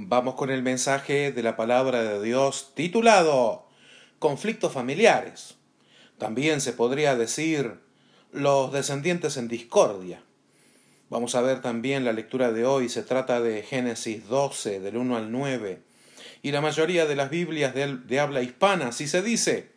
[0.00, 3.66] Vamos con el mensaje de la palabra de Dios titulado
[4.20, 5.56] Conflictos familiares.
[6.18, 7.80] También se podría decir
[8.30, 10.22] los descendientes en discordia.
[11.10, 15.16] Vamos a ver también la lectura de hoy, se trata de Génesis 12, del 1
[15.16, 15.80] al 9.
[16.42, 19.72] Y la mayoría de las Biblias de, habla hispana, si se dice,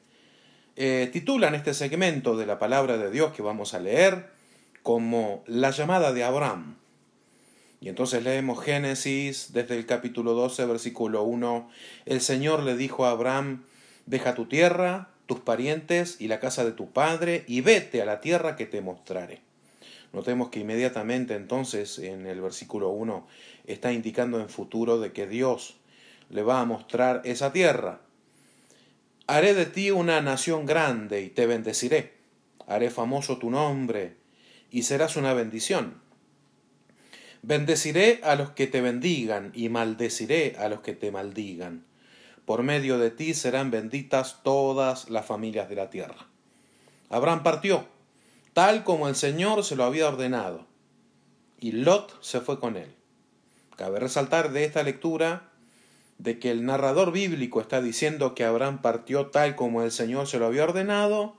[0.75, 4.29] eh, titulan este segmento de la palabra de Dios que vamos a leer
[4.83, 6.77] como la llamada de Abraham.
[7.83, 11.67] Y entonces leemos Génesis desde el capítulo 12, versículo 1.
[12.05, 13.63] El Señor le dijo a Abraham,
[14.05, 18.21] deja tu tierra, tus parientes y la casa de tu padre, y vete a la
[18.21, 19.41] tierra que te mostraré.
[20.13, 23.25] Notemos que inmediatamente entonces en el versículo 1
[23.65, 25.77] está indicando en futuro de que Dios
[26.29, 28.01] le va a mostrar esa tierra.
[29.25, 32.13] Haré de ti una nación grande y te bendeciré.
[32.67, 34.17] Haré famoso tu nombre
[34.69, 36.00] y serás una bendición.
[37.43, 41.85] Bendeciré a los que te bendigan y maldeciré a los que te maldigan.
[42.45, 46.27] Por medio de ti serán benditas todas las familias de la tierra.
[47.09, 47.87] Abraham partió,
[48.53, 50.67] tal como el Señor se lo había ordenado,
[51.59, 52.93] y Lot se fue con él.
[53.75, 55.49] Cabe resaltar de esta lectura
[56.19, 60.37] de que el narrador bíblico está diciendo que Abraham partió tal como el Señor se
[60.37, 61.35] lo había ordenado,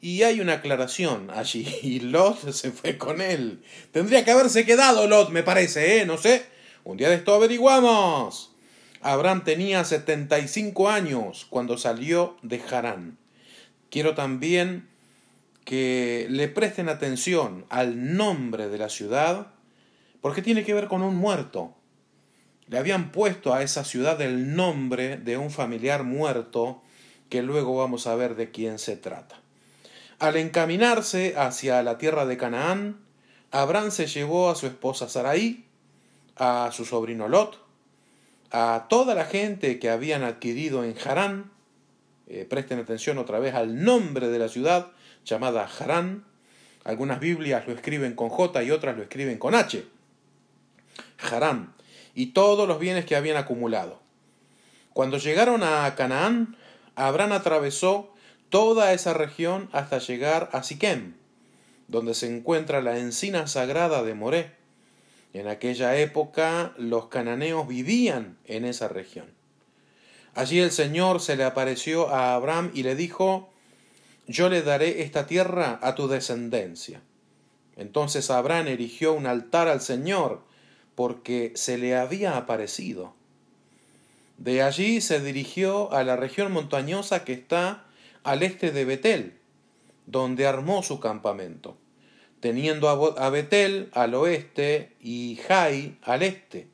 [0.00, 3.62] y hay una aclaración allí, y Lot se fue con él.
[3.92, 6.06] Tendría que haberse quedado Lot, me parece, ¿eh?
[6.06, 6.46] No sé.
[6.84, 8.54] Un día de esto averiguamos.
[9.00, 13.18] Abraham tenía 75 años cuando salió de Harán.
[13.90, 14.88] Quiero también
[15.64, 19.48] que le presten atención al nombre de la ciudad,
[20.20, 21.74] porque tiene que ver con un muerto.
[22.68, 26.82] Le habían puesto a esa ciudad el nombre de un familiar muerto,
[27.28, 29.40] que luego vamos a ver de quién se trata.
[30.18, 32.98] Al encaminarse hacia la tierra de Canaán,
[33.52, 35.64] Abraham se llevó a su esposa Sarai,
[36.36, 37.64] a su sobrino Lot,
[38.50, 41.52] a toda la gente que habían adquirido en Harán,
[42.26, 44.88] eh, presten atención otra vez al nombre de la ciudad
[45.24, 46.24] llamada Harán,
[46.82, 49.84] algunas Biblias lo escriben con J y otras lo escriben con H,
[51.30, 51.74] Harán,
[52.14, 54.00] y todos los bienes que habían acumulado.
[54.92, 56.56] Cuando llegaron a Canaán,
[56.96, 58.12] Abraham atravesó
[58.50, 61.14] toda esa región hasta llegar a Siquem,
[61.88, 64.52] donde se encuentra la encina sagrada de Moré.
[65.32, 69.26] En aquella época los cananeos vivían en esa región.
[70.34, 73.50] Allí el Señor se le apareció a Abraham y le dijo,
[74.26, 77.00] yo le daré esta tierra a tu descendencia.
[77.76, 80.42] Entonces Abraham erigió un altar al Señor
[80.94, 83.14] porque se le había aparecido.
[84.36, 87.84] De allí se dirigió a la región montañosa que está
[88.24, 89.38] al este de Betel,
[90.06, 91.76] donde armó su campamento,
[92.40, 96.68] teniendo a Betel al oeste y Jai al este.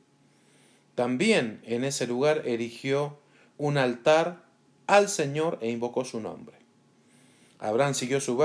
[0.95, 3.19] También en ese lugar erigió
[3.57, 4.43] un altar
[4.87, 6.55] al Señor e invocó su nombre.
[7.59, 8.37] Abraham siguió su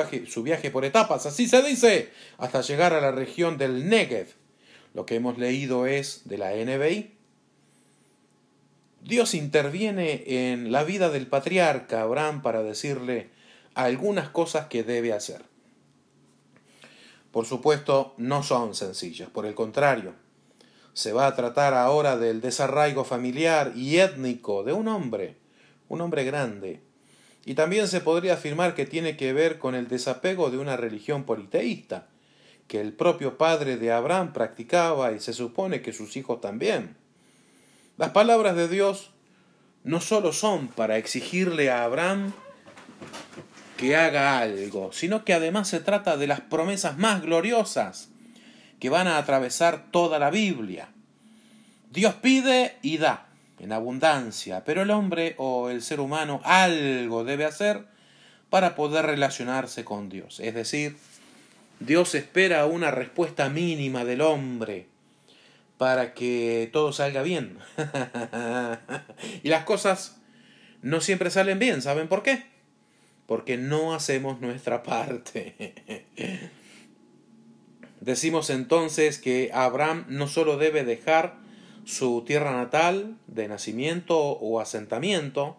[0.43, 4.29] viaje, por etapas, así se dice, hasta llegar a la región del Negev.
[4.95, 7.13] Lo que hemos leído es de la NBI,
[9.03, 13.31] Dios interviene en la vida del patriarca Abraham para decirle
[13.75, 15.43] algunas cosas que debe hacer.
[17.31, 20.15] Por supuesto, no son sencillas, por el contrario,
[20.93, 25.37] se va a tratar ahora del desarraigo familiar y étnico de un hombre,
[25.89, 26.83] un hombre grande.
[27.47, 31.25] Y también se podría afirmar que tiene que ver con el desapego de una religión
[31.25, 32.09] politeísta,
[32.67, 36.97] que el propio padre de Abraham practicaba y se supone que sus hijos también.
[38.01, 39.11] Las palabras de Dios
[39.85, 42.33] no solo son para exigirle a Abraham
[43.77, 48.09] que haga algo, sino que además se trata de las promesas más gloriosas
[48.79, 50.89] que van a atravesar toda la Biblia.
[51.91, 53.27] Dios pide y da
[53.59, 57.85] en abundancia, pero el hombre o el ser humano algo debe hacer
[58.49, 60.41] para poder relacionarse con Dios.
[60.41, 60.97] Es decir,
[61.81, 64.89] Dios espera una respuesta mínima del hombre
[65.81, 67.57] para que todo salga bien.
[69.43, 70.21] y las cosas
[70.83, 72.45] no siempre salen bien, ¿saben por qué?
[73.25, 75.73] Porque no hacemos nuestra parte.
[78.03, 81.39] Decimos entonces que Abraham no solo debe dejar
[81.87, 85.57] su tierra natal de nacimiento o asentamiento,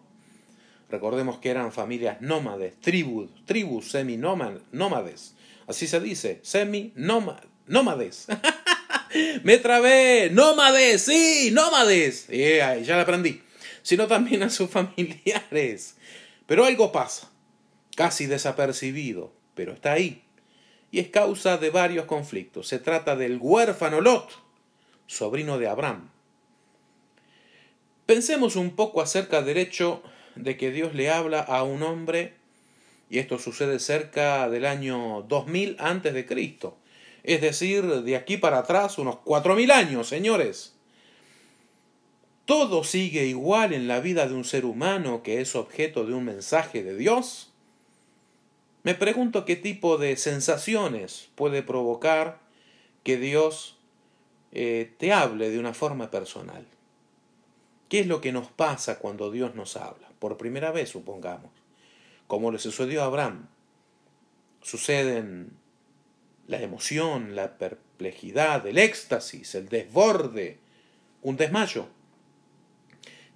[0.91, 5.35] recordemos que eran familias nómades, tribus, tribus semi-nómades,
[5.65, 8.27] así se dice, semi-nómades.
[9.43, 10.29] Me trabé.
[10.31, 12.27] Nómades, sí, nómades.
[12.27, 13.41] ya la aprendí.
[13.81, 15.95] Sino también a sus familiares.
[16.45, 17.29] Pero algo pasa.
[17.95, 19.33] Casi desapercibido.
[19.55, 20.23] Pero está ahí.
[20.91, 22.67] Y es causa de varios conflictos.
[22.67, 24.29] Se trata del huérfano Lot,
[25.07, 26.09] sobrino de Abraham.
[28.05, 30.03] Pensemos un poco acerca del hecho
[30.35, 32.33] de que Dios le habla a un hombre,
[33.09, 36.77] y esto sucede cerca del año 2000 antes de Cristo,
[37.23, 40.75] es decir, de aquí para atrás unos 4000 años, señores.
[42.45, 46.25] ¿Todo sigue igual en la vida de un ser humano que es objeto de un
[46.25, 47.51] mensaje de Dios?
[48.83, 52.39] Me pregunto qué tipo de sensaciones puede provocar
[53.03, 53.77] que Dios
[54.51, 56.65] eh, te hable de una forma personal.
[57.89, 60.09] ¿Qué es lo que nos pasa cuando Dios nos habla?
[60.17, 61.51] Por primera vez, supongamos.
[62.25, 63.49] Como le sucedió a Abraham.
[64.61, 65.60] Suceden
[66.51, 70.59] la emoción, la perplejidad, el éxtasis, el desborde,
[71.21, 71.87] un desmayo,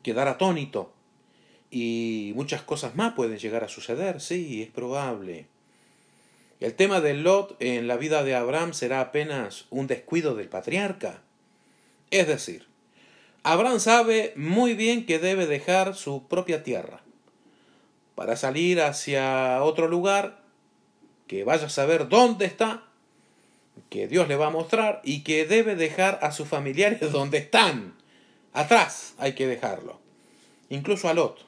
[0.03, 0.93] quedar atónito,
[1.71, 5.47] y muchas cosas más pueden llegar a suceder, sí, es probable.
[6.59, 11.21] El tema de Lot en la vida de Abraham será apenas un descuido del patriarca.
[12.11, 12.67] Es decir,
[13.43, 17.01] Abraham sabe muy bien que debe dejar su propia tierra
[18.13, 20.43] para salir hacia otro lugar,
[21.27, 22.85] que vaya a saber dónde está,
[23.89, 27.95] que Dios le va a mostrar y que debe dejar a sus familiares donde están.
[28.53, 29.99] Atrás hay que dejarlo.
[30.69, 31.45] Incluso a Lot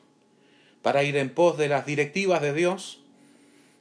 [0.82, 3.02] para ir en pos de las directivas de Dios,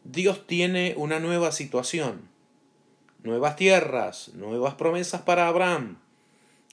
[0.03, 2.29] Dios tiene una nueva situación,
[3.23, 5.99] nuevas tierras, nuevas promesas para Abraham.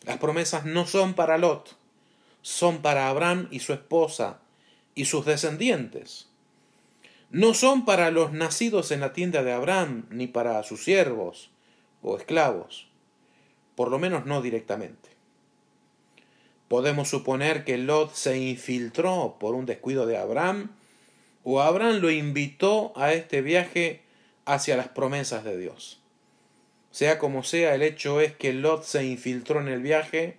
[0.06, 1.78] Las promesas no son para Lot,
[2.42, 4.40] son para Abraham y su esposa
[4.96, 6.30] y sus descendientes.
[7.30, 11.53] No son para los nacidos en la tienda de Abraham, ni para sus siervos
[12.04, 12.88] o esclavos,
[13.76, 15.10] por lo menos no directamente.
[16.68, 20.72] Podemos suponer que Lot se infiltró por un descuido de Abraham,
[21.44, 24.02] o Abraham lo invitó a este viaje
[24.46, 26.00] hacia las promesas de Dios.
[26.92, 30.38] Sea como sea, el hecho es que Lot se infiltró en el viaje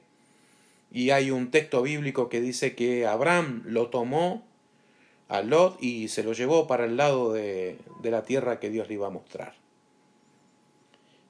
[0.92, 4.44] y hay un texto bíblico que dice que Abraham lo tomó
[5.28, 8.88] a Lot y se lo llevó para el lado de, de la tierra que Dios
[8.88, 9.63] le iba a mostrar.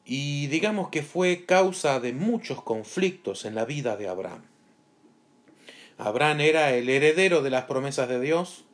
[0.05, 4.43] Y digamos que fue causa de muchos conflictos en la vida de Abraham.
[5.97, 8.65] Abraham era el heredero de las promesas de Dios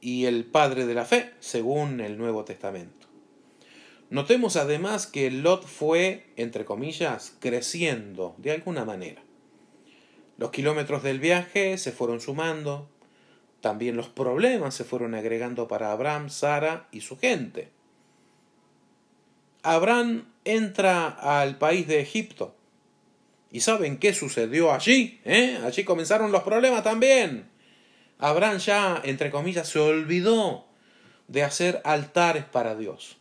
[0.00, 3.08] y el padre de la fe, según el Nuevo Testamento.
[4.10, 9.22] Notemos además que Lot fue, entre comillas, creciendo de alguna manera.
[10.36, 12.88] Los kilómetros del viaje se fueron sumando,
[13.60, 17.70] también los problemas se fueron agregando para Abraham, Sara y su gente.
[19.62, 22.56] Abraham entra al país de Egipto,
[23.52, 25.20] ¿Y saben qué sucedió allí?
[25.26, 25.60] ¿Eh?
[25.62, 27.50] Allí comenzaron los problemas también.
[28.18, 30.66] Abraham ya, entre comillas, se olvidó
[31.28, 33.18] de hacer altares para Dios.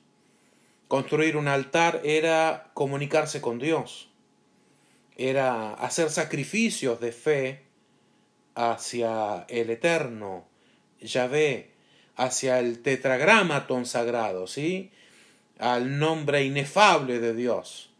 [0.87, 4.09] Construir un altar era comunicarse con Dios,
[5.17, 7.65] era hacer sacrificios de fe
[8.55, 10.47] hacia el eterno
[10.99, 11.71] Yahvé,
[12.15, 14.91] hacia el tetragramaton sagrado, ¿sí?
[15.61, 17.91] Al nombre inefable de Dios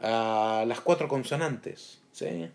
[0.00, 2.48] a las cuatro consonantes, ¿sí?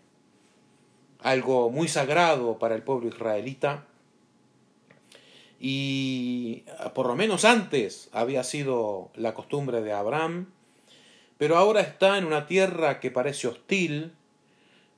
[1.20, 3.86] algo muy sagrado para el pueblo israelita.
[5.60, 10.52] Y por lo menos antes había sido la costumbre de Abraham,
[11.38, 14.12] pero ahora está en una tierra que parece hostil.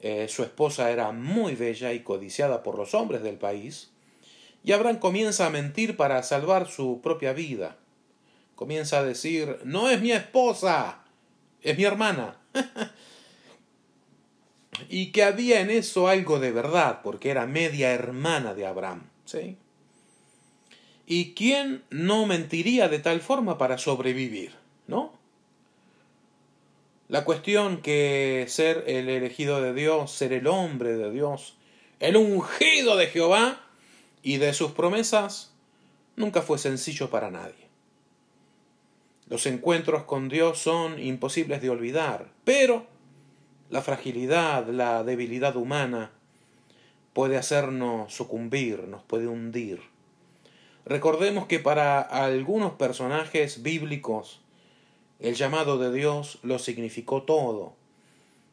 [0.01, 3.91] Eh, su esposa era muy bella y codiciada por los hombres del país.
[4.63, 7.77] Y Abraham comienza a mentir para salvar su propia vida.
[8.55, 11.05] Comienza a decir, no es mi esposa,
[11.63, 12.39] es mi hermana.
[14.89, 19.09] y que había en eso algo de verdad, porque era media hermana de Abraham.
[19.25, 19.57] ¿sí?
[21.07, 24.53] ¿Y quién no mentiría de tal forma para sobrevivir?
[24.87, 25.13] ¿No?
[27.09, 31.57] La cuestión que ser el elegido de Dios, ser el hombre de Dios,
[32.01, 33.61] el ungido de Jehová
[34.23, 35.53] y de sus promesas,
[36.17, 37.64] nunca fue sencillo para nadie.
[39.29, 42.87] Los encuentros con Dios son imposibles de olvidar, pero
[43.71, 46.11] la fragilidad, la debilidad humana
[47.13, 49.81] puede hacernos sucumbir, nos puede hundir.
[50.85, 54.41] Recordemos que para algunos personajes bíblicos
[55.21, 57.73] el llamado de Dios lo significó todo.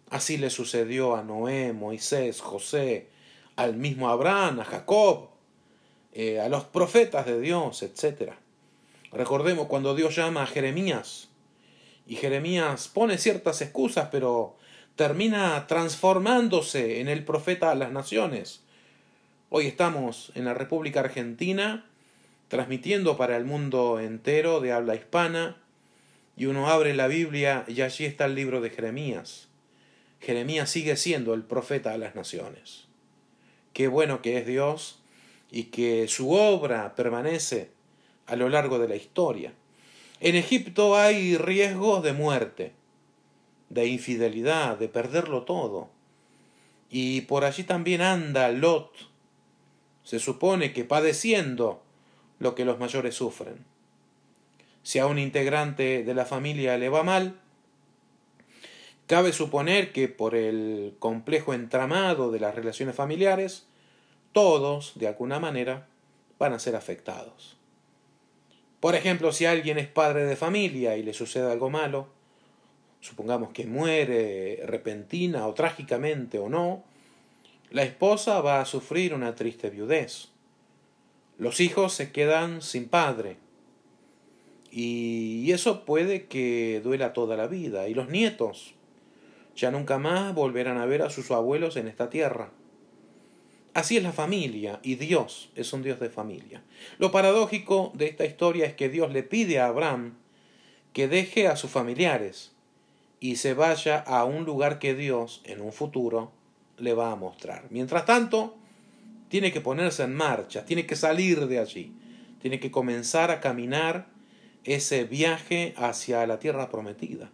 [0.09, 3.09] Así le sucedió a Noé, Moisés, José,
[3.55, 5.29] al mismo Abraham, a Jacob,
[6.13, 8.33] eh, a los profetas de Dios, etc.
[9.11, 11.27] Recordemos cuando Dios llama a Jeremías
[12.07, 14.55] y Jeremías pone ciertas excusas, pero
[14.95, 18.61] termina transformándose en el profeta a las naciones.
[19.49, 21.85] Hoy estamos en la República Argentina
[22.47, 25.57] transmitiendo para el mundo entero de habla hispana
[26.37, 29.49] y uno abre la Biblia y allí está el libro de Jeremías.
[30.21, 32.87] Jeremías sigue siendo el profeta a las naciones.
[33.73, 35.01] qué bueno que es Dios
[35.49, 37.71] y que su obra permanece
[38.27, 39.53] a lo largo de la historia.
[40.19, 42.73] En Egipto hay riesgos de muerte,
[43.69, 45.89] de infidelidad, de perderlo todo.
[46.89, 48.91] Y por allí también anda Lot,
[50.03, 51.81] se supone que padeciendo
[52.39, 53.65] lo que los mayores sufren.
[54.83, 57.39] Si a un integrante de la familia le va mal,
[59.07, 63.67] cabe suponer que por el complejo entramado de las relaciones familiares,
[64.33, 65.87] todos, de alguna manera,
[66.39, 67.57] van a ser afectados.
[68.81, 72.07] Por ejemplo, si alguien es padre de familia y le sucede algo malo,
[72.99, 76.83] supongamos que muere repentina o trágicamente o no,
[77.69, 80.29] la esposa va a sufrir una triste viudez.
[81.37, 83.37] Los hijos se quedan sin padre.
[84.71, 87.87] Y eso puede que duela toda la vida.
[87.87, 88.73] Y los nietos
[89.55, 92.49] ya nunca más volverán a ver a sus abuelos en esta tierra.
[93.73, 96.61] Así es la familia, y Dios es un Dios de familia.
[96.97, 100.15] Lo paradójico de esta historia es que Dios le pide a Abraham
[100.91, 102.51] que deje a sus familiares
[103.21, 106.31] y se vaya a un lugar que Dios, en un futuro,
[106.77, 107.67] le va a mostrar.
[107.69, 108.57] Mientras tanto,
[109.29, 111.93] tiene que ponerse en marcha, tiene que salir de allí,
[112.41, 114.07] tiene que comenzar a caminar
[114.65, 117.31] ese viaje hacia la tierra prometida.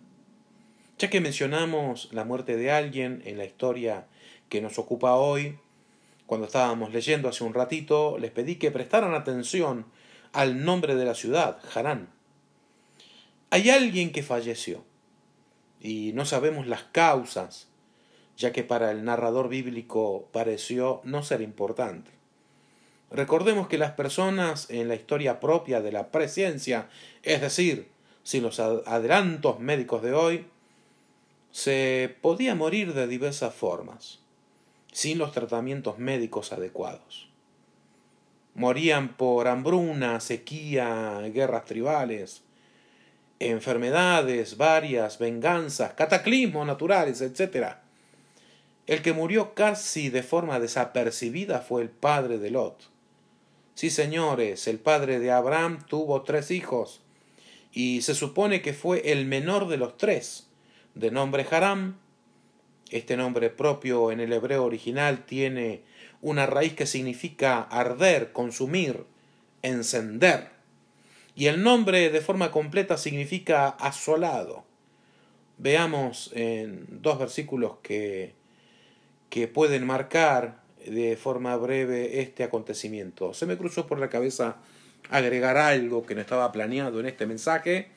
[1.00, 4.06] Ya que mencionamos la muerte de alguien en la historia
[4.50, 5.58] que nos ocupa hoy,
[6.28, 9.86] cuando estábamos leyendo hace un ratito, les pedí que prestaran atención
[10.34, 12.10] al nombre de la ciudad, Harán.
[13.50, 14.84] Hay alguien que falleció
[15.80, 17.70] y no sabemos las causas,
[18.36, 22.12] ya que para el narrador bíblico pareció no ser importante.
[23.10, 26.90] Recordemos que las personas en la historia propia de la presencia,
[27.24, 27.88] es decir,
[28.24, 30.46] sin los adelantos médicos de hoy,
[31.52, 34.20] se podía morir de diversas formas
[34.98, 37.30] sin los tratamientos médicos adecuados.
[38.56, 42.42] Morían por hambruna, sequía, guerras tribales,
[43.38, 47.76] enfermedades varias, venganzas, cataclismos naturales, etc.
[48.88, 52.90] El que murió casi de forma desapercibida fue el padre de Lot.
[53.76, 57.02] Sí, señores, el padre de Abraham tuvo tres hijos,
[57.72, 60.48] y se supone que fue el menor de los tres,
[60.96, 62.00] de nombre Haram,
[62.92, 65.84] este nombre propio en el hebreo original tiene
[66.22, 69.06] una raíz que significa arder, consumir,
[69.62, 70.50] encender.
[71.36, 74.66] Y el nombre de forma completa significa asolado.
[75.58, 78.34] Veamos en dos versículos que,
[79.30, 83.34] que pueden marcar de forma breve este acontecimiento.
[83.34, 84.58] Se me cruzó por la cabeza
[85.10, 87.90] agregar algo que no estaba planeado en este mensaje,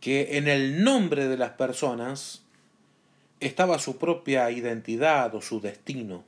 [0.00, 2.47] que en el nombre de las personas
[3.40, 6.24] estaba su propia identidad o su destino.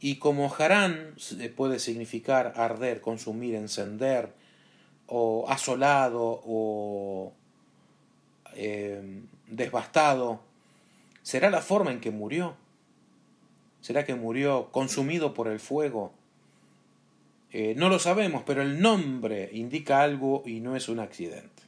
[0.00, 1.14] Y como Harán
[1.56, 4.32] puede significar arder, consumir, encender,
[5.06, 7.32] o asolado, o
[8.54, 10.40] eh, devastado,
[11.22, 12.56] será la forma en que murió.
[13.80, 16.12] ¿Será que murió consumido por el fuego?
[17.52, 21.62] Eh, no lo sabemos, pero el nombre indica algo y no es un accidente.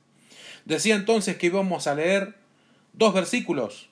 [0.65, 2.35] Decía entonces que íbamos a leer
[2.93, 3.89] dos versículos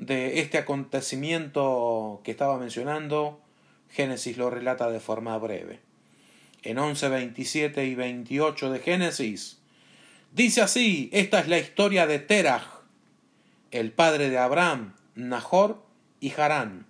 [0.00, 3.38] de este acontecimiento que estaba mencionando,
[3.90, 5.80] Génesis lo relata de forma breve.
[6.62, 9.58] En 11, 27 y 28 de Génesis,
[10.32, 12.64] dice así, esta es la historia de Terach,
[13.70, 15.82] el padre de Abraham, Nahor
[16.18, 16.86] y Harán.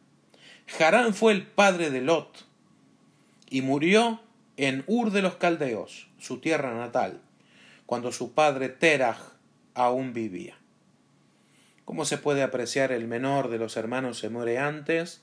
[0.78, 2.46] Harán fue el padre de Lot
[3.48, 4.20] y murió
[4.56, 7.20] en Ur de los Caldeos, su tierra natal,
[7.86, 9.18] cuando su padre Terach
[9.74, 10.59] aún vivía.
[11.90, 15.22] ¿Cómo se puede apreciar el menor de los hermanos se muere antes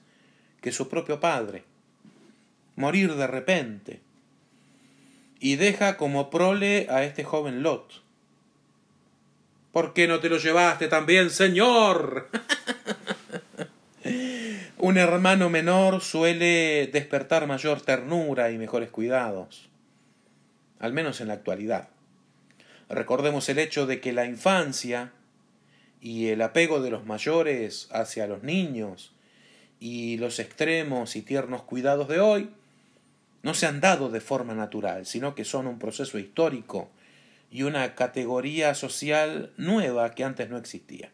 [0.60, 1.64] que su propio padre?
[2.76, 4.02] Morir de repente.
[5.40, 8.04] Y deja como prole a este joven Lot.
[9.72, 12.28] ¿Por qué no te lo llevaste también, Señor?
[14.78, 19.70] Un hermano menor suele despertar mayor ternura y mejores cuidados,
[20.80, 21.88] al menos en la actualidad.
[22.90, 25.14] Recordemos el hecho de que la infancia
[26.08, 29.12] y el apego de los mayores hacia los niños
[29.78, 32.50] y los extremos y tiernos cuidados de hoy
[33.44, 36.90] no se han dado de forma natural, sino que son un proceso histórico
[37.52, 41.12] y una categoría social nueva que antes no existía.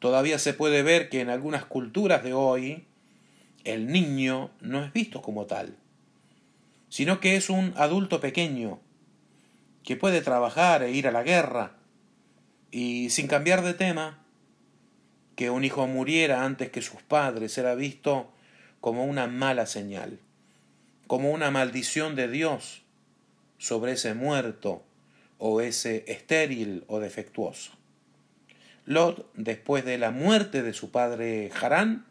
[0.00, 2.84] Todavía se puede ver que en algunas culturas de hoy
[3.64, 5.76] el niño no es visto como tal,
[6.90, 8.80] sino que es un adulto pequeño
[9.82, 11.78] que puede trabajar e ir a la guerra,
[12.72, 14.18] y sin cambiar de tema,
[15.36, 18.32] que un hijo muriera antes que sus padres era visto
[18.80, 20.18] como una mala señal,
[21.06, 22.82] como una maldición de Dios
[23.58, 24.82] sobre ese muerto
[25.38, 27.72] o ese estéril o defectuoso.
[28.86, 32.06] Lot, después de la muerte de su padre Harán,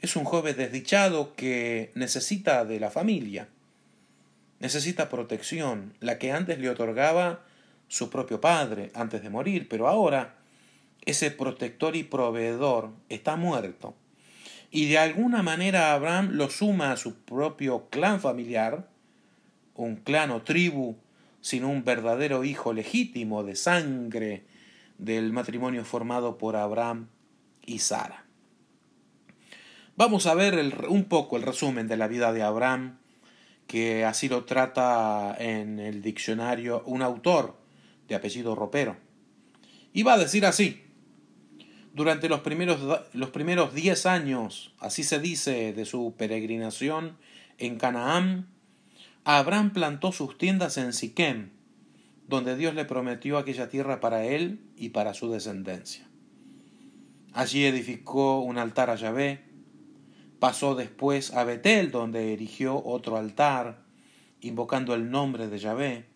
[0.00, 3.48] es un joven desdichado que necesita de la familia,
[4.60, 7.44] necesita protección, la que antes le otorgaba
[7.92, 10.36] su propio padre antes de morir, pero ahora
[11.04, 13.94] ese protector y proveedor está muerto.
[14.70, 18.88] Y de alguna manera Abraham lo suma a su propio clan familiar,
[19.74, 20.96] un clan o tribu
[21.42, 24.44] sin un verdadero hijo legítimo de sangre
[24.96, 27.08] del matrimonio formado por Abraham
[27.66, 28.24] y Sara.
[29.96, 30.58] Vamos a ver
[30.88, 32.96] un poco el resumen de la vida de Abraham,
[33.66, 37.60] que así lo trata en el diccionario un autor
[38.08, 38.96] de apellido Ropero.
[40.06, 40.82] Va a decir así,
[41.94, 42.80] durante los primeros,
[43.12, 47.18] los primeros diez años, así se dice, de su peregrinación
[47.58, 48.48] en Canaán,
[49.24, 51.50] Abraham plantó sus tiendas en Siquem,
[52.26, 56.08] donde Dios le prometió aquella tierra para él y para su descendencia.
[57.34, 59.44] Allí edificó un altar a Yahvé,
[60.38, 63.84] pasó después a Betel, donde erigió otro altar,
[64.40, 66.11] invocando el nombre de Yahvé.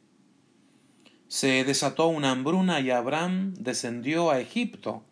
[1.28, 5.02] Se desató una hambruna y Abraham descendió a Egipto,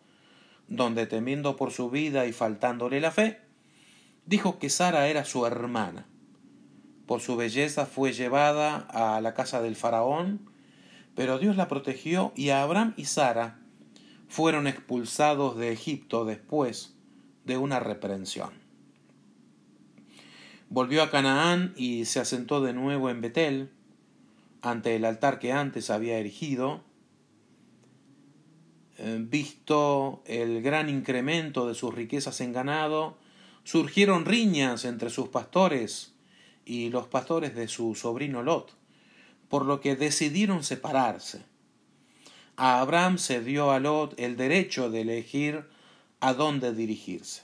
[0.67, 3.41] donde temiendo por su vida y faltándole la fe,
[4.25, 6.07] dijo que Sara era su hermana.
[7.05, 10.49] Por su belleza fue llevada a la casa del faraón,
[11.15, 13.59] pero Dios la protegió y Abraham y Sara
[14.27, 16.95] fueron expulsados de Egipto después
[17.43, 18.51] de una reprensión.
[20.69, 23.71] Volvió a Canaán y se asentó de nuevo en Betel,
[24.65, 26.81] ante el altar que antes había erigido,
[28.97, 33.15] eh, visto el gran incremento de sus riquezas en ganado,
[33.63, 36.15] surgieron riñas entre sus pastores
[36.65, 38.75] y los pastores de su sobrino Lot,
[39.49, 41.43] por lo que decidieron separarse.
[42.57, 45.65] A Abraham se dio a Lot el derecho de elegir
[46.21, 47.43] a dónde dirigirse.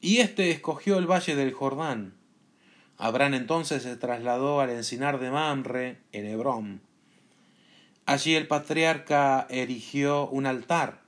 [0.00, 2.17] Y éste escogió el valle del Jordán.
[2.98, 6.82] Abraham entonces se trasladó al encinar de Mamre, en Hebrón,
[8.08, 11.02] Allí el patriarca erigió un altar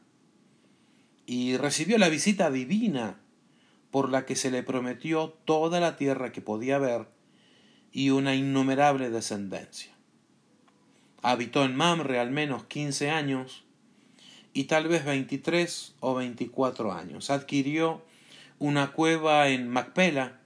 [1.24, 3.18] y recibió la visita divina
[3.90, 7.09] por la que se le prometió toda la tierra que podía ver
[7.90, 9.90] y una innumerable descendencia.
[11.22, 13.64] Habitó en Mamre al menos quince años
[14.53, 17.31] y tal vez veintitrés o veinticuatro años.
[17.31, 18.05] Adquirió
[18.59, 20.39] una cueva en Macpela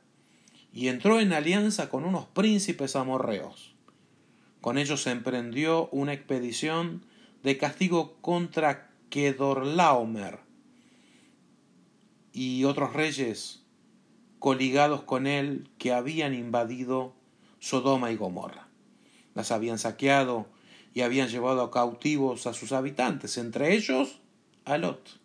[0.74, 3.76] y entró en alianza con unos príncipes amorreos.
[4.60, 7.04] Con ellos se emprendió una expedición
[7.44, 10.40] de castigo contra Kedorlaomer
[12.32, 13.62] y otros reyes
[14.40, 17.14] coligados con él que habían invadido
[17.60, 18.66] Sodoma y Gomorra.
[19.34, 20.46] Las habían saqueado
[20.92, 24.18] y habían llevado cautivos a sus habitantes, entre ellos
[24.64, 25.20] a Lot.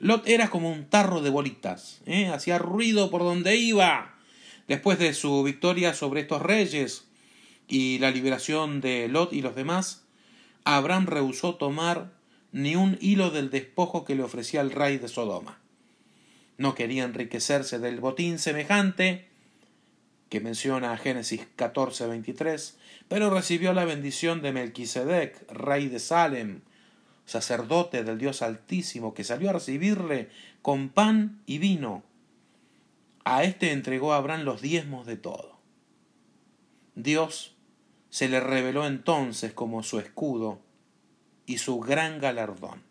[0.00, 2.28] Lot era como un tarro de bolitas, ¿eh?
[2.28, 4.17] hacía ruido por donde iba.
[4.68, 7.08] Después de su victoria sobre estos reyes,
[7.68, 10.04] y la liberación de Lot y los demás,
[10.64, 12.12] Abraham rehusó tomar
[12.52, 15.58] ni un hilo del despojo que le ofrecía el rey de Sodoma.
[16.56, 19.28] No quería enriquecerse del botín semejante
[20.28, 22.76] que menciona Génesis 14:23,
[23.08, 26.60] pero recibió la bendición de Melquisedec, rey de Salem,
[27.24, 30.28] sacerdote del Dios Altísimo, que salió a recibirle
[30.60, 32.02] con pan y vino.
[33.30, 35.58] A éste entregó Abraham los diezmos de todo.
[36.94, 37.54] Dios
[38.08, 40.62] se le reveló entonces como su escudo
[41.44, 42.82] y su gran galardón.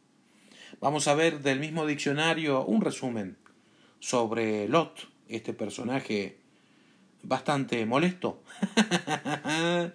[0.80, 3.36] Vamos a ver del mismo diccionario un resumen
[4.00, 6.38] sobre Lot, este personaje
[7.24, 8.44] bastante molesto.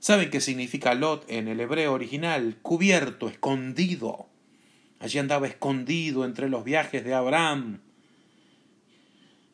[0.00, 2.58] ¿Saben qué significa Lot en el hebreo original?
[2.62, 4.26] Cubierto, escondido.
[4.98, 7.82] Allí andaba escondido entre los viajes de Abraham.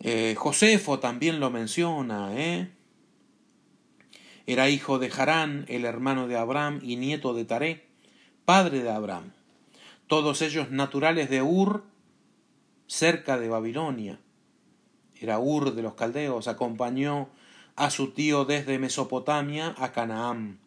[0.07, 2.71] Eh, Josefo también lo menciona, ¿eh?
[4.47, 7.87] Era hijo de Harán, el hermano de Abraham y nieto de Taré,
[8.45, 9.33] padre de Abraham.
[10.07, 11.85] Todos ellos naturales de Ur,
[12.87, 14.21] cerca de Babilonia.
[15.19, 17.31] Era Ur de los caldeos, acompañó
[17.75, 20.59] a su tío desde Mesopotamia a Canaán.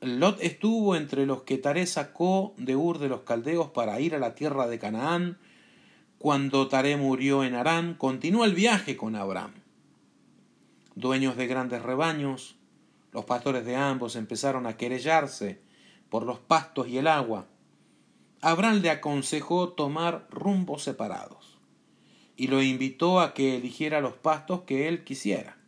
[0.00, 4.18] Lot estuvo entre los que Taré sacó de Ur de los caldeos para ir a
[4.18, 5.36] la tierra de Canaán.
[6.24, 9.52] Cuando Taré murió en Harán, continuó el viaje con Abraham
[10.94, 12.56] dueños de grandes rebaños,
[13.12, 15.60] los pastores de ambos empezaron a querellarse
[16.08, 17.46] por los pastos y el agua.
[18.40, 21.58] Abraham le aconsejó tomar rumbos separados.
[22.38, 25.58] y lo invitó a que eligiera los pastos que él quisiera.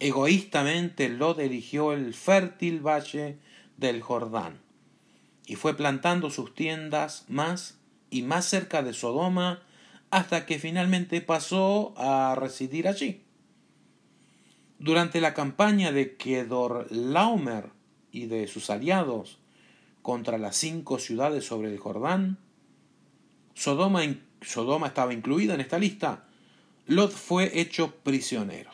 [0.00, 3.38] Egoístamente Lot eligió el fértil valle
[3.78, 4.60] del Jordán
[5.46, 7.78] y fue plantando sus tiendas más
[8.12, 9.62] y más cerca de Sodoma
[10.10, 13.22] hasta que finalmente pasó a residir allí.
[14.78, 17.70] Durante la campaña de Kedorlaomer
[18.12, 19.38] y de sus aliados
[20.02, 22.38] contra las cinco ciudades sobre el Jordán,
[23.54, 24.02] Sodoma,
[24.42, 26.26] Sodoma estaba incluida en esta lista,
[26.86, 28.70] Lot fue hecho prisionero.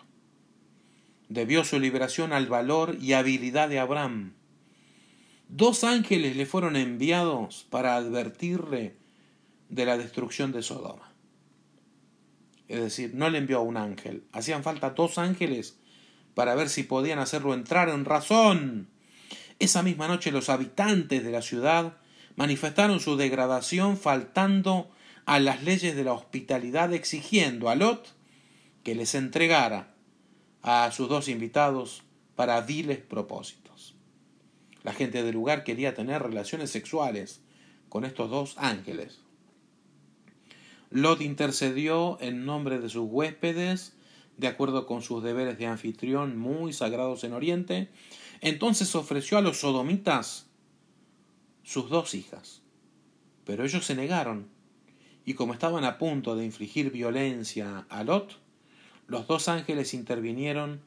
[1.29, 4.33] Debió su liberación al valor y habilidad de Abraham.
[5.49, 8.97] Dos ángeles le fueron enviados para advertirle
[9.69, 11.13] de la destrucción de Sodoma.
[12.69, 15.79] Es decir, no le envió a un ángel, hacían falta dos ángeles
[16.35, 18.89] para ver si podían hacerlo entrar en razón.
[19.59, 21.97] Esa misma noche los habitantes de la ciudad
[22.37, 24.91] manifestaron su degradación faltando
[25.25, 28.15] a las leyes de la hospitalidad exigiendo a Lot
[28.85, 29.95] que les entregara
[30.63, 32.03] a sus dos invitados
[32.37, 33.97] para viles propósitos.
[34.85, 37.41] La gente del lugar quería tener relaciones sexuales
[37.89, 39.19] con estos dos ángeles.
[40.91, 43.95] Lot intercedió en nombre de sus huéspedes,
[44.37, 47.91] de acuerdo con sus deberes de anfitrión muy sagrados en Oriente.
[48.41, 50.47] Entonces ofreció a los sodomitas
[51.63, 52.63] sus dos hijas.
[53.45, 54.49] Pero ellos se negaron,
[55.25, 58.39] y como estaban a punto de infligir violencia a Lot,
[59.07, 60.81] los dos ángeles intervinieron,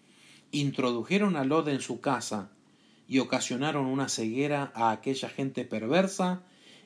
[0.51, 2.49] introdujeron a Lot en su casa
[3.07, 6.43] y ocasionaron una ceguera a aquella gente perversa,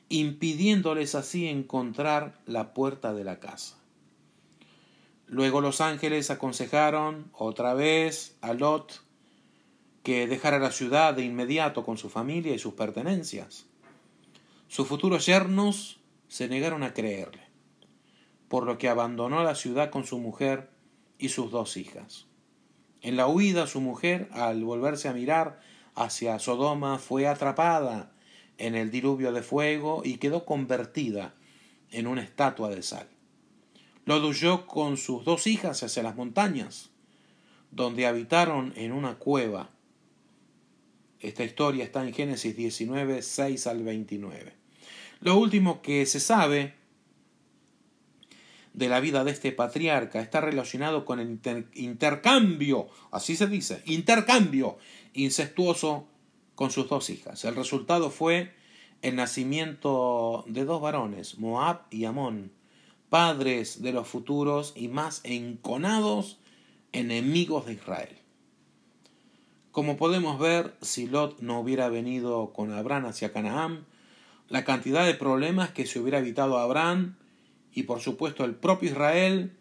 [0.08, 3.76] impidiéndoles así encontrar la puerta de la casa.
[5.26, 9.02] Luego los ángeles aconsejaron otra vez a Lot
[10.04, 13.66] que dejara la ciudad de inmediato con su familia y sus pertenencias.
[14.68, 17.42] Sus futuros yernos se negaron a creerle,
[18.48, 20.70] por lo que abandonó la ciudad con su mujer
[21.18, 22.26] y sus dos hijas.
[23.02, 25.60] En la huida su mujer, al volverse a mirar
[25.96, 28.12] hacia Sodoma, fue atrapada
[28.58, 31.34] en el diluvio de fuego y quedó convertida
[31.90, 33.08] en una estatua de sal.
[34.04, 36.90] Lo huyó con sus dos hijas hacia las montañas,
[37.70, 39.70] donde habitaron en una cueva
[41.20, 44.52] esta historia está en Génesis 19, 6 al 29.
[45.20, 46.74] Lo último que se sabe
[48.74, 51.40] de la vida de este patriarca está relacionado con el
[51.74, 54.76] intercambio, así se dice, intercambio
[55.14, 56.06] incestuoso
[56.56, 57.44] con sus dos hijas.
[57.44, 58.52] El resultado fue
[59.02, 62.50] el nacimiento de dos varones, Moab y Amón,
[63.08, 66.38] padres de los futuros y más enconados
[66.92, 68.16] enemigos de Israel.
[69.70, 73.84] Como podemos ver, si Lot no hubiera venido con Abraham hacia Canaán,
[74.48, 77.16] la cantidad de problemas que se hubiera evitado a Abraham
[77.72, 79.52] y por supuesto el propio Israel,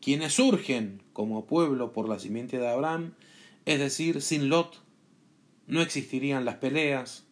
[0.00, 3.14] quienes surgen como pueblo por la simiente de Abraham,
[3.64, 4.79] es decir, sin Lot,
[5.70, 7.24] no existirían las peleas,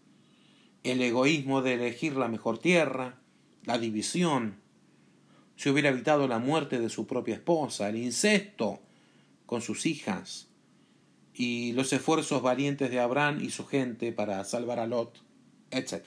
[0.85, 3.19] el egoísmo de elegir la mejor tierra,
[3.65, 4.61] la división,
[5.57, 8.81] se hubiera evitado la muerte de su propia esposa, el incesto
[9.45, 10.47] con sus hijas,
[11.35, 15.21] y los esfuerzos valientes de Abraham y su gente para salvar a Lot,
[15.71, 16.05] etc.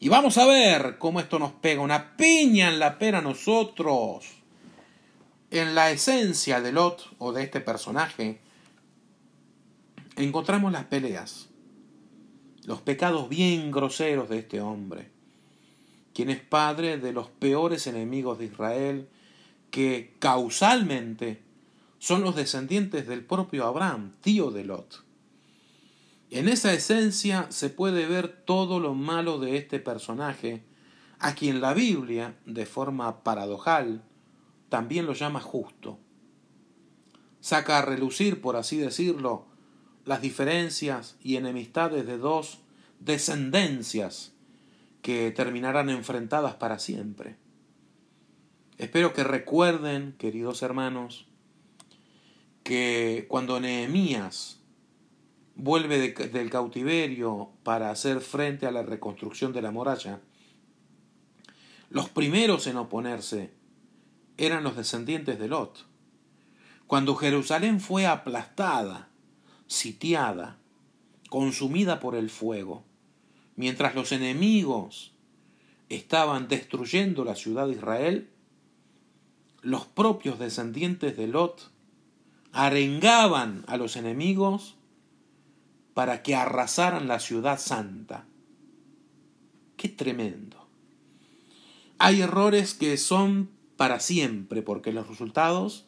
[0.00, 4.26] Y vamos a ver cómo esto nos pega una piña en la pera a nosotros.
[5.50, 8.40] En la esencia de Lot o de este personaje
[10.16, 11.48] encontramos las peleas,
[12.64, 15.10] los pecados bien groseros de este hombre,
[16.14, 19.08] quien es padre de los peores enemigos de Israel
[19.70, 21.42] que causalmente
[21.98, 25.04] son los descendientes del propio Abraham, tío de Lot.
[26.30, 30.62] En esa esencia se puede ver todo lo malo de este personaje,
[31.18, 34.02] a quien la Biblia, de forma paradojal,
[34.68, 35.98] también lo llama justo.
[37.40, 39.46] Saca a relucir, por así decirlo,
[40.04, 42.58] las diferencias y enemistades de dos
[43.00, 44.32] descendencias
[45.02, 47.36] que terminarán enfrentadas para siempre.
[48.78, 51.26] Espero que recuerden, queridos hermanos,
[52.62, 54.60] que cuando Nehemías
[55.54, 60.20] vuelve del cautiverio para hacer frente a la reconstrucción de la muralla,
[61.90, 63.52] los primeros en oponerse
[64.38, 65.86] eran los descendientes de Lot.
[66.86, 69.11] Cuando Jerusalén fue aplastada,
[69.72, 70.58] sitiada,
[71.30, 72.84] consumida por el fuego,
[73.56, 75.12] mientras los enemigos
[75.88, 78.30] estaban destruyendo la ciudad de Israel,
[79.62, 81.70] los propios descendientes de Lot
[82.52, 84.74] arengaban a los enemigos
[85.94, 88.26] para que arrasaran la ciudad santa.
[89.76, 90.66] Qué tremendo.
[91.98, 95.86] Hay errores que son para siempre, porque los resultados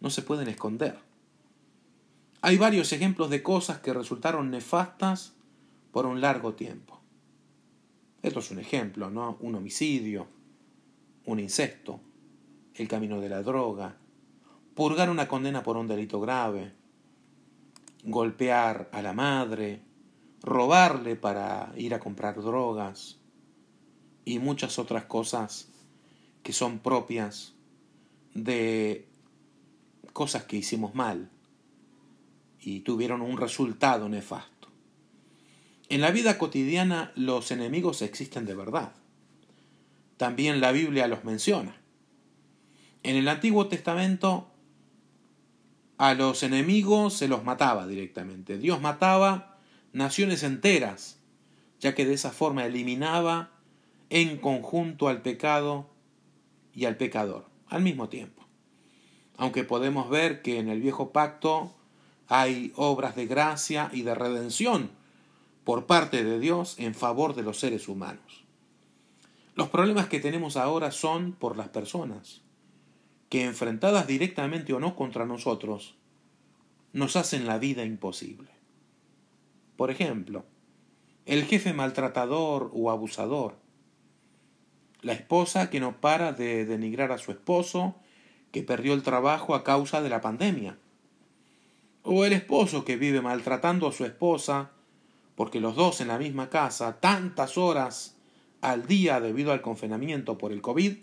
[0.00, 1.07] no se pueden esconder.
[2.40, 5.34] Hay varios ejemplos de cosas que resultaron nefastas
[5.90, 7.00] por un largo tiempo.
[8.22, 9.38] Esto es un ejemplo, ¿no?
[9.40, 10.28] Un homicidio,
[11.24, 12.00] un incesto,
[12.74, 13.96] el camino de la droga,
[14.74, 16.72] purgar una condena por un delito grave,
[18.04, 19.82] golpear a la madre,
[20.40, 23.18] robarle para ir a comprar drogas
[24.24, 25.68] y muchas otras cosas
[26.44, 27.54] que son propias
[28.34, 29.08] de
[30.12, 31.30] cosas que hicimos mal
[32.76, 34.68] y tuvieron un resultado nefasto.
[35.88, 38.92] En la vida cotidiana los enemigos existen de verdad.
[40.18, 41.76] También la Biblia los menciona.
[43.02, 44.50] En el Antiguo Testamento
[45.96, 48.58] a los enemigos se los mataba directamente.
[48.58, 49.58] Dios mataba
[49.92, 51.18] naciones enteras,
[51.80, 53.50] ya que de esa forma eliminaba
[54.10, 55.88] en conjunto al pecado
[56.74, 58.44] y al pecador al mismo tiempo.
[59.36, 61.77] Aunque podemos ver que en el viejo pacto
[62.28, 64.90] hay obras de gracia y de redención
[65.64, 68.44] por parte de Dios en favor de los seres humanos.
[69.54, 72.42] Los problemas que tenemos ahora son por las personas,
[73.28, 75.96] que enfrentadas directamente o no contra nosotros,
[76.92, 78.50] nos hacen la vida imposible.
[79.76, 80.44] Por ejemplo,
[81.26, 83.56] el jefe maltratador o abusador,
[85.02, 87.96] la esposa que no para de denigrar a su esposo,
[88.52, 90.78] que perdió el trabajo a causa de la pandemia,
[92.10, 94.70] o el esposo que vive maltratando a su esposa,
[95.36, 98.16] porque los dos en la misma casa, tantas horas
[98.62, 100.96] al día debido al confinamiento por el COVID,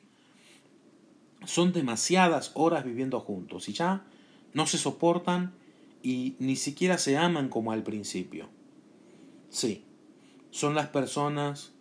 [1.46, 4.04] son demasiadas horas viviendo juntos y ya
[4.54, 5.54] no se soportan
[6.02, 8.50] y ni siquiera se aman como al principio.
[9.52, 9.84] Sí,
[10.50, 11.72] son las personas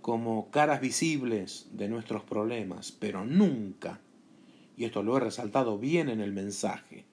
[0.00, 4.00] como caras visibles de nuestros problemas, pero nunca,
[4.78, 7.04] y esto lo he resaltado bien en el mensaje,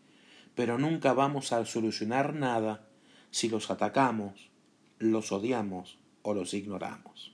[0.60, 2.86] pero nunca vamos a solucionar nada
[3.32, 4.50] si los atacamos,
[4.98, 7.32] los odiamos o los ignoramos.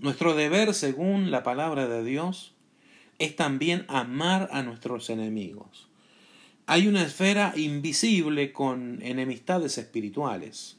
[0.00, 2.54] Nuestro deber, según la palabra de Dios,
[3.20, 5.86] es también amar a nuestros enemigos.
[6.66, 10.76] Hay una esfera invisible con enemistades espirituales,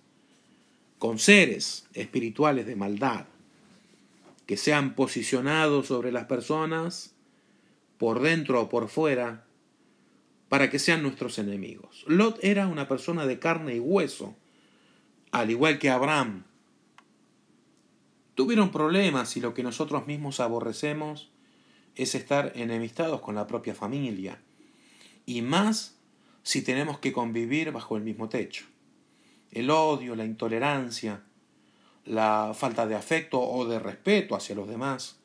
[0.97, 3.27] con seres espirituales de maldad,
[4.45, 7.13] que se han posicionado sobre las personas,
[7.97, 9.45] por dentro o por fuera,
[10.49, 12.03] para que sean nuestros enemigos.
[12.07, 14.35] Lot era una persona de carne y hueso,
[15.31, 16.43] al igual que Abraham.
[18.33, 21.29] Tuvieron problemas y lo que nosotros mismos aborrecemos
[21.95, 24.41] es estar enemistados con la propia familia,
[25.25, 25.97] y más
[26.41, 28.65] si tenemos que convivir bajo el mismo techo.
[29.51, 31.23] El odio, la intolerancia,
[32.05, 35.19] la falta de afecto o de respeto hacia los demás,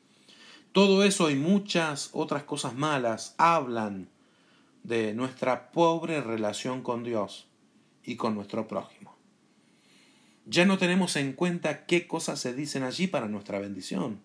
[0.71, 4.09] todo eso y muchas otras cosas malas hablan
[4.85, 7.47] de nuestra pobre relación con Dios
[8.03, 9.15] y con nuestro prójimo.
[10.45, 14.21] Ya no tenemos en cuenta qué cosas se dicen allí para nuestra bendición.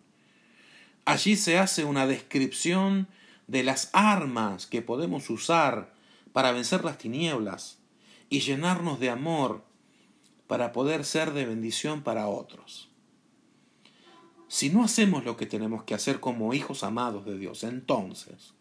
[1.06, 3.08] Allí se hace una descripción
[3.46, 5.94] de las armas que podemos usar
[6.34, 7.78] para vencer las tinieblas
[8.28, 9.64] y llenarnos de amor
[10.46, 12.90] para poder ser de bendición para otros.
[14.46, 18.52] Si no hacemos lo que tenemos que hacer como hijos amados de Dios, entonces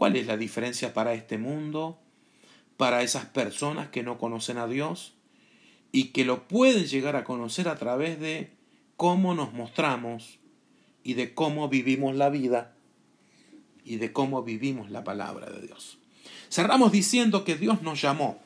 [0.00, 1.98] ¿Cuál es la diferencia para este mundo,
[2.78, 5.12] para esas personas que no conocen a Dios
[5.92, 8.50] y que lo pueden llegar a conocer a través de
[8.96, 10.38] cómo nos mostramos
[11.04, 12.72] y de cómo vivimos la vida
[13.84, 15.98] y de cómo vivimos la palabra de Dios?
[16.48, 18.38] Cerramos diciendo que Dios nos llamó,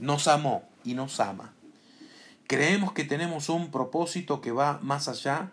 [0.00, 1.54] nos amó y nos ama.
[2.48, 5.52] Creemos que tenemos un propósito que va más allá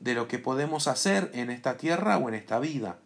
[0.00, 2.98] de lo que podemos hacer en esta tierra o en esta vida.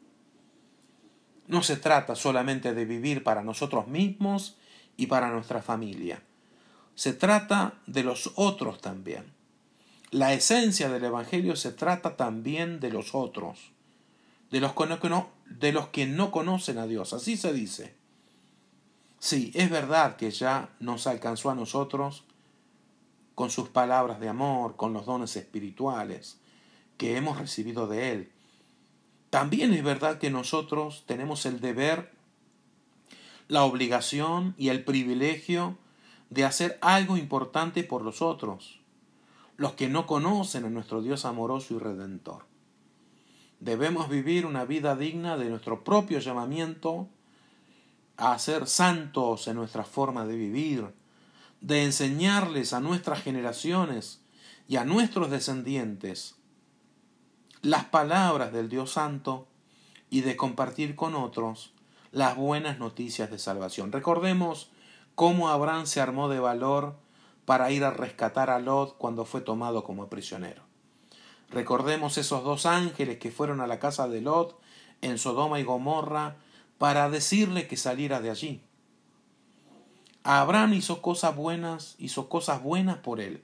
[1.50, 4.56] No se trata solamente de vivir para nosotros mismos
[4.96, 6.22] y para nuestra familia.
[6.94, 9.32] Se trata de los otros también.
[10.12, 13.72] La esencia del Evangelio se trata también de los otros,
[14.52, 14.74] de los,
[15.88, 17.12] que no, conocen a Dios.
[17.14, 17.94] Así se dice.
[19.18, 22.22] Sí, es verdad que ya nos alcanzó a nosotros
[23.34, 26.38] con sus palabras de amor, con los dones espirituales
[26.96, 28.32] que hemos recibido de Él.
[29.30, 32.12] También es verdad que nosotros tenemos el deber,
[33.46, 35.78] la obligación y el privilegio
[36.30, 38.80] de hacer algo importante por los otros,
[39.56, 42.44] los que no conocen a nuestro Dios amoroso y redentor.
[43.60, 47.08] Debemos vivir una vida digna de nuestro propio llamamiento
[48.16, 50.86] a ser santos en nuestra forma de vivir,
[51.60, 54.22] de enseñarles a nuestras generaciones
[54.66, 56.39] y a nuestros descendientes
[57.62, 59.46] las palabras del Dios Santo
[60.08, 61.72] y de compartir con otros
[62.12, 63.92] las buenas noticias de salvación.
[63.92, 64.70] Recordemos
[65.14, 66.96] cómo Abraham se armó de valor
[67.44, 70.62] para ir a rescatar a Lot cuando fue tomado como prisionero.
[71.50, 74.58] Recordemos esos dos ángeles que fueron a la casa de Lot
[75.00, 76.36] en Sodoma y Gomorra
[76.78, 78.62] para decirle que saliera de allí.
[80.22, 83.42] Abraham hizo cosas buenas, hizo cosas buenas por él.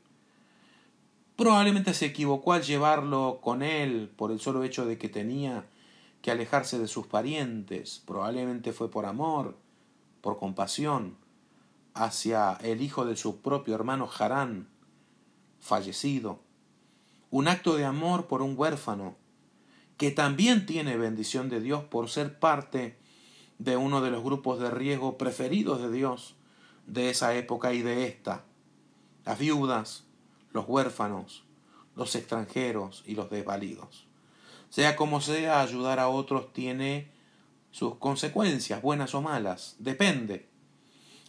[1.36, 5.66] Probablemente se equivocó al llevarlo con él por el solo hecho de que tenía
[6.22, 8.02] que alejarse de sus parientes.
[8.06, 9.58] Probablemente fue por amor,
[10.22, 11.18] por compasión,
[11.92, 14.68] hacia el hijo de su propio hermano Harán,
[15.60, 16.40] fallecido.
[17.30, 19.16] Un acto de amor por un huérfano,
[19.98, 22.98] que también tiene bendición de Dios por ser parte
[23.58, 26.34] de uno de los grupos de riesgo preferidos de Dios
[26.86, 28.44] de esa época y de esta.
[29.24, 30.05] Las viudas,
[30.56, 31.44] los huérfanos,
[31.94, 34.06] los extranjeros y los desvalidos.
[34.70, 37.12] Sea como sea, ayudar a otros tiene
[37.70, 40.48] sus consecuencias, buenas o malas, depende.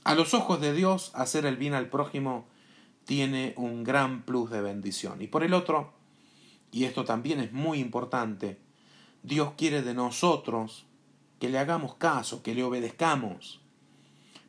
[0.03, 2.47] A los ojos de Dios, hacer el bien al prójimo
[3.05, 5.21] tiene un gran plus de bendición.
[5.21, 5.93] Y por el otro,
[6.71, 8.59] y esto también es muy importante,
[9.23, 10.85] Dios quiere de nosotros
[11.39, 13.61] que le hagamos caso, que le obedezcamos.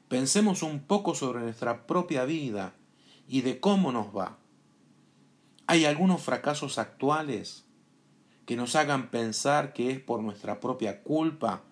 [0.08, 2.74] Pensemos un poco sobre nuestra propia vida
[3.28, 4.38] y de cómo nos va.
[5.70, 7.66] Hay algunos fracasos actuales
[8.46, 11.62] que nos hagan pensar que es por nuestra propia culpa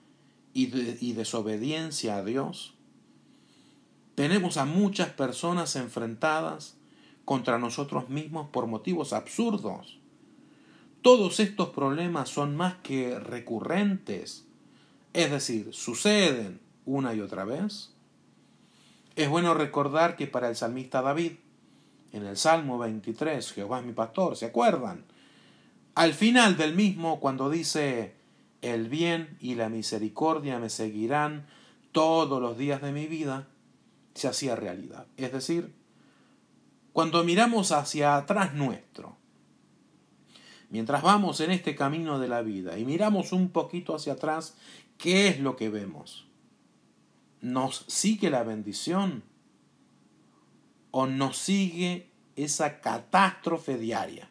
[0.53, 0.67] y,
[1.15, 2.75] desobediencia a Dios.
[4.15, 6.77] Tenemos a muchas personas enfrentadas
[7.25, 9.99] contra nosotros mismos por motivos absurdos.
[11.01, 14.45] Todos estos problemas son más que recurrentes,
[15.15, 17.95] es decir, suceden una y otra vez.
[19.15, 21.33] Es bueno recordar que para el salmista David,
[22.17, 25.05] en el Salmo 23, Jehová es mi pastor, ¿se acuerdan?
[25.95, 28.15] Al final del mismo, cuando dice,
[28.63, 31.47] el bien y la misericordia me seguirán
[31.93, 33.49] todos los días de mi vida,
[34.15, 35.07] se hacía realidad.
[35.17, 35.75] Es decir,
[36.93, 39.17] cuando miramos hacia atrás nuestro,
[40.71, 44.57] mientras vamos en este camino de la vida y miramos un poquito hacia atrás,
[44.99, 46.27] ¿qué es lo que vemos?
[47.41, 49.23] ¿Nos sigue la bendición?
[50.99, 54.31] O nos sigue esa catástrofe diaria.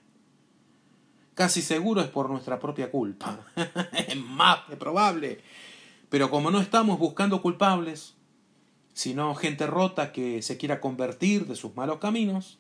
[1.36, 3.46] Casi seguro es por nuestra propia culpa.
[4.08, 5.44] es más que probable.
[6.10, 8.16] Pero como no estamos buscando culpables,
[8.94, 12.58] sino gente rota que se quiera convertir de sus malos caminos,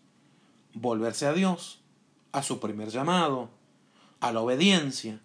[0.75, 1.81] volverse a Dios,
[2.31, 3.49] a su primer llamado,
[4.19, 5.19] a la obediencia,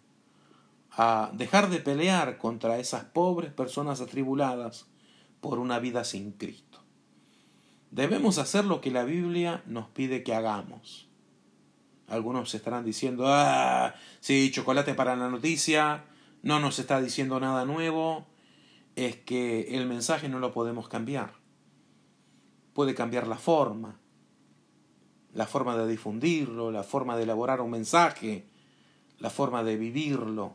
[0.93, 4.87] a dejar de pelear contra esas pobres personas atribuladas
[5.43, 6.70] por una vida sin Cristo.
[7.91, 11.09] Debemos hacer lo que la Biblia nos pide que hagamos.
[12.07, 16.05] Algunos estarán diciendo, ah, sí, chocolate para la noticia,
[16.43, 18.27] no nos está diciendo nada nuevo.
[18.95, 21.33] Es que el mensaje no lo podemos cambiar.
[22.75, 23.99] Puede cambiar la forma,
[25.35, 28.47] la forma de difundirlo, la forma de elaborar un mensaje,
[29.19, 30.55] la forma de vivirlo.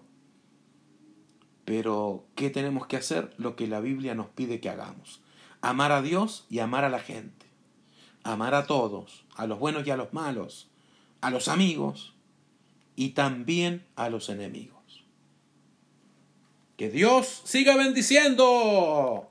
[1.65, 3.33] Pero, ¿qué tenemos que hacer?
[3.37, 5.24] Lo que la Biblia nos pide que hagamos
[5.69, 7.45] amar a Dios y amar a la gente.
[8.23, 10.67] Amar a todos, a los buenos y a los malos,
[11.21, 12.13] a los amigos
[12.95, 15.03] y también a los enemigos.
[16.77, 19.29] Que Dios siga bendiciendo.